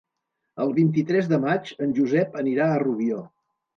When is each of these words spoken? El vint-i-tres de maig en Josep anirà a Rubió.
El 0.63 0.71
vint-i-tres 0.77 1.29
de 1.33 1.39
maig 1.45 1.69
en 1.87 1.93
Josep 1.99 2.41
anirà 2.43 2.71
a 2.71 2.81
Rubió. 2.89 3.21